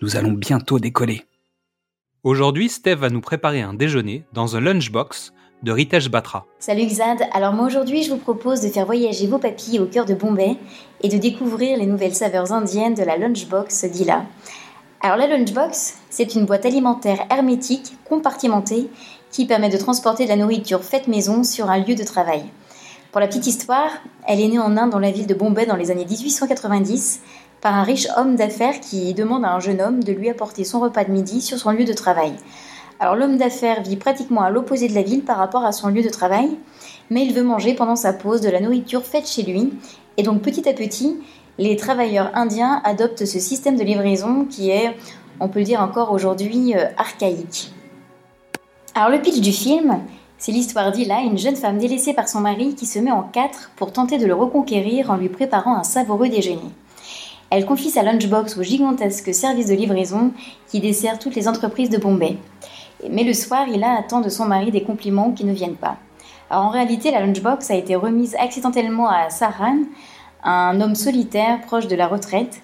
[0.00, 1.24] nous allons bientôt décoller.
[2.22, 6.46] Aujourd'hui, Steph va nous préparer un déjeuner dans un lunchbox de Ritesh Batra.
[6.60, 10.04] Salut Xad, alors moi aujourd'hui je vous propose de faire voyager vos papilles au cœur
[10.04, 10.56] de Bombay
[11.02, 14.24] et de découvrir les nouvelles saveurs indiennes de la lunchbox d'Ila.
[15.00, 18.88] Alors la lunchbox, c'est une boîte alimentaire hermétique, compartimentée,
[19.32, 22.44] qui permet de transporter de la nourriture faite maison sur un lieu de travail.
[23.10, 23.90] Pour la petite histoire,
[24.26, 27.20] elle est née en Inde dans la ville de Bombay dans les années 1890
[27.60, 30.80] par un riche homme d'affaires qui demande à un jeune homme de lui apporter son
[30.80, 32.34] repas de midi sur son lieu de travail.
[33.00, 36.02] Alors l'homme d'affaires vit pratiquement à l'opposé de la ville par rapport à son lieu
[36.02, 36.56] de travail,
[37.10, 39.72] mais il veut manger pendant sa pause de la nourriture faite chez lui,
[40.16, 41.16] et donc petit à petit,
[41.58, 44.96] les travailleurs indiens adoptent ce système de livraison qui est,
[45.40, 47.72] on peut le dire encore aujourd'hui, euh, archaïque.
[48.94, 50.00] Alors le pitch du film,
[50.38, 53.70] c'est l'histoire d'Ila, une jeune femme délaissée par son mari qui se met en quatre
[53.76, 56.70] pour tenter de le reconquérir en lui préparant un savoureux déjeuner.
[57.50, 60.32] Elle confie sa lunchbox au gigantesque service de livraison
[60.68, 62.36] qui dessert toutes les entreprises de Bombay.
[63.10, 65.96] Mais le soir, il a attend de son mari des compliments qui ne viennent pas.
[66.50, 69.78] Alors en réalité, la lunchbox a été remise accidentellement à Saran,
[70.44, 72.60] un homme solitaire proche de la retraite.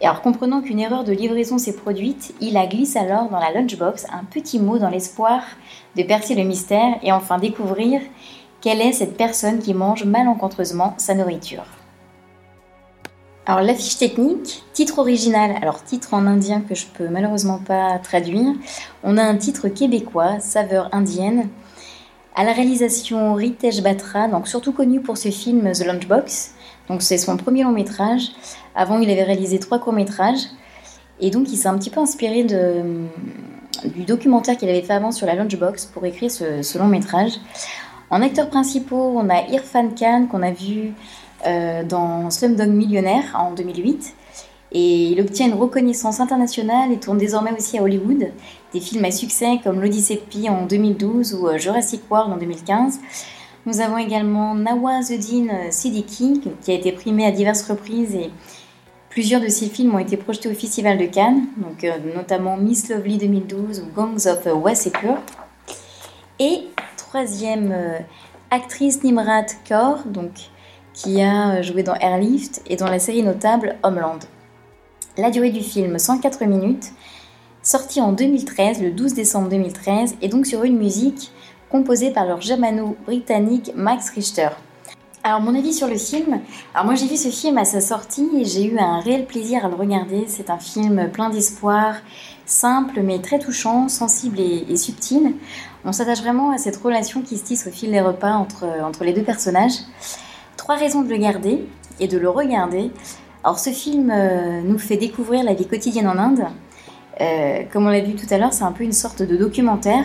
[0.00, 4.06] Et comprenant qu'une erreur de livraison s'est produite, il a glissé alors dans la lunchbox
[4.12, 5.42] un petit mot dans l'espoir
[5.96, 8.00] de percer le mystère et enfin découvrir
[8.60, 11.81] quelle est cette personne qui mange malencontreusement sa nourriture.
[13.44, 18.54] Alors l'affiche technique, titre original, alors titre en indien que je peux malheureusement pas traduire.
[19.02, 21.48] On a un titre québécois, saveur indienne.
[22.36, 26.54] À la réalisation Ritesh Batra, donc surtout connu pour ce film The Lunchbox.
[26.88, 28.28] Donc c'est son premier long métrage.
[28.76, 30.46] Avant il avait réalisé trois courts métrages.
[31.18, 35.26] Et donc il s'est un petit peu inspiré du documentaire qu'il avait fait avant sur
[35.26, 37.32] la Lunchbox pour écrire ce, ce long métrage.
[38.08, 40.92] En acteurs principaux, on a Irfan Khan qu'on a vu
[41.44, 44.14] dans Slumdog Millionnaire en 2008.
[44.74, 48.32] Et il obtient une reconnaissance internationale et tourne désormais aussi à Hollywood.
[48.72, 52.98] Des films à succès comme L'Odyssée de en 2012 ou euh, Jurassic World en 2015.
[53.66, 58.30] Nous avons également Nawazuddin Siddiqui qui a été primé à diverses reprises et
[59.10, 62.88] plusieurs de ses films ont été projetés au Festival de Cannes, donc euh, notamment Miss
[62.88, 65.18] Lovely 2012 ou Gangs of Wasseypur.
[66.40, 66.62] Et
[66.96, 67.74] troisième
[68.50, 70.32] actrice Nimrat Kaur, donc
[70.94, 74.20] qui a joué dans Airlift et dans la série notable Homeland.
[75.16, 76.92] La durée du film, 104 minutes,
[77.62, 81.30] sorti en 2013, le 12 décembre 2013, et donc sur une musique
[81.70, 84.48] composée par leur germano-britannique Max Richter.
[85.24, 86.40] Alors mon avis sur le film,
[86.74, 89.64] alors moi j'ai vu ce film à sa sortie et j'ai eu un réel plaisir
[89.64, 90.24] à le regarder.
[90.26, 91.94] C'est un film plein d'espoir,
[92.44, 95.36] simple mais très touchant, sensible et, subtil.
[95.84, 99.04] On s'attache vraiment à cette relation qui se tisse au fil des repas entre, entre
[99.04, 99.78] les deux personnages
[100.62, 101.64] trois raisons de le garder
[101.98, 102.92] et de le regarder.
[103.42, 106.44] Alors ce film euh, nous fait découvrir la vie quotidienne en Inde.
[107.20, 110.04] Euh, comme on l'a vu tout à l'heure, c'est un peu une sorte de documentaire.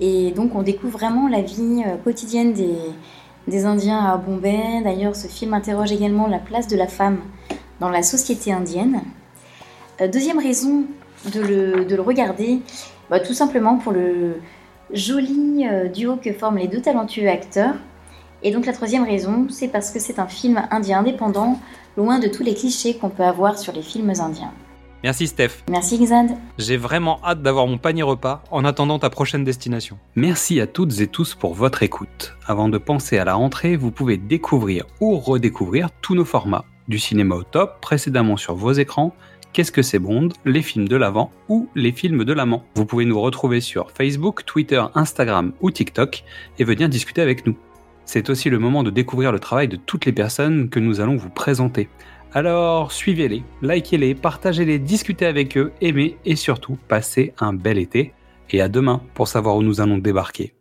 [0.00, 2.76] Et donc on découvre vraiment la vie euh, quotidienne des,
[3.48, 4.82] des Indiens à Bombay.
[4.84, 7.20] D'ailleurs, ce film interroge également la place de la femme
[7.80, 9.00] dans la société indienne.
[10.12, 10.84] deuxième raison
[11.32, 12.60] de le, de le regarder,
[13.08, 14.42] bah, tout simplement pour le
[14.92, 15.64] joli
[15.94, 17.76] duo que forment les deux talentueux acteurs.
[18.44, 21.58] Et donc la troisième raison, c'est parce que c'est un film indien indépendant,
[21.96, 24.52] loin de tous les clichés qu'on peut avoir sur les films indiens.
[25.02, 25.64] Merci Steph.
[25.70, 26.36] Merci Xad.
[26.58, 29.98] J'ai vraiment hâte d'avoir mon panier repas en attendant ta prochaine destination.
[30.14, 32.36] Merci à toutes et tous pour votre écoute.
[32.46, 36.64] Avant de penser à la rentrée, vous pouvez découvrir ou redécouvrir tous nos formats.
[36.86, 39.14] Du cinéma au top, précédemment sur vos écrans,
[39.54, 42.64] Qu'est-ce que c'est Bond, les films de l'avant ou les films de l'amant.
[42.74, 46.24] Vous pouvez nous retrouver sur Facebook, Twitter, Instagram ou TikTok
[46.58, 47.56] et venir discuter avec nous.
[48.06, 51.16] C'est aussi le moment de découvrir le travail de toutes les personnes que nous allons
[51.16, 51.88] vous présenter.
[52.32, 58.12] Alors suivez-les, likez-les, partagez-les, discutez avec eux, aimez et surtout passez un bel été.
[58.50, 60.52] Et à demain pour savoir où nous allons débarquer.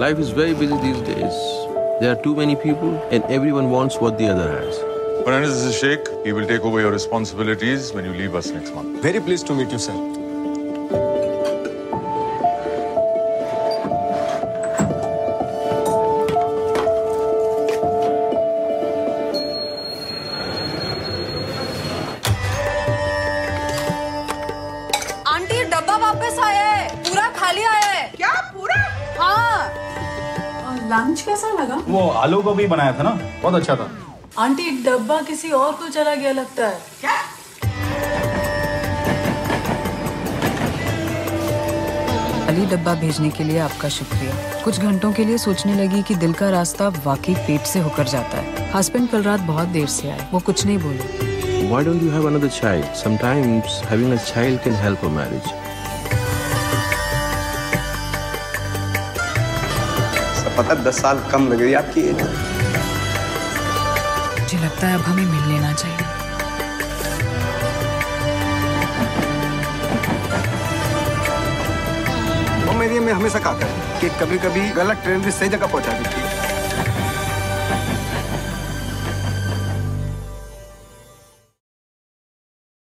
[0.00, 1.60] Life is very busy these days.
[2.00, 4.89] There are too many people, and everyone wants what the other has.
[5.24, 8.50] When Anis is a sheikh, he will take over your responsibilities when you leave us
[8.50, 9.02] next month.
[9.02, 9.94] Very pleased to meet you, sir.
[25.34, 28.78] Aunty डब्बा वापस आया है पूरा खाली आया है क्या पूरा
[29.18, 33.10] हाँ लंच कैसा लगा वो आलू गोभी बनाया था ना
[33.42, 33.88] बहुत अच्छा था
[34.40, 37.16] आंटी डब्बा किसी और को चला गया लगता है। क्या?
[42.46, 46.32] खाली डब्बा भेजने के लिए आपका शुक्रिया। कुछ घंटों के लिए सोचने लगी कि दिल
[46.32, 50.28] का रास्ता वाकई पेट से होकर जाता है। हस्बैंड कल रात बहुत देर से आए।
[50.32, 51.04] वो कुछ नहीं बोले।
[51.72, 52.86] Why don't you have another child?
[53.02, 55.50] Sometimes having a child can help a marriage.
[60.56, 62.59] पता दस साल कम लग रही है आपकी। एज
[64.52, 66.18] मुझे लगता है अब हमें मिल लेना चाहिए।
[72.78, 76.49] मेरी हमेशा कहा है कि कभी कभी गलत ट्रेन भी सही जगह पहुँचा देती है।